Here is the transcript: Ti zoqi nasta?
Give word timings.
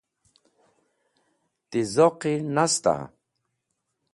Ti 1.69 1.81
zoqi 1.93 2.33
nasta? 2.55 2.95